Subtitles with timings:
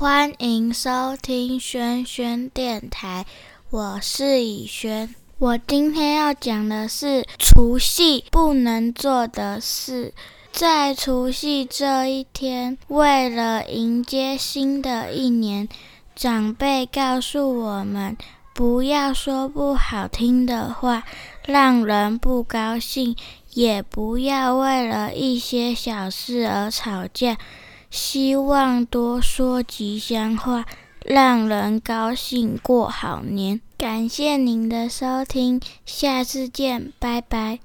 [0.00, 3.26] 欢迎收听轩轩电台，
[3.68, 5.14] 我是以轩。
[5.36, 10.14] 我今天要讲的是除夕不能做的事。
[10.50, 15.68] 在除夕这一天，为了迎接新的一年，
[16.16, 18.16] 长辈告诉我们，
[18.54, 21.02] 不要说不好听的话，
[21.44, 23.14] 让人不高兴；
[23.52, 27.36] 也不要为了一些小事而吵架。
[27.90, 30.64] 希望多说吉祥话，
[31.04, 33.60] 让人高兴过好年。
[33.76, 37.58] 感谢您的收听，下次见，拜拜。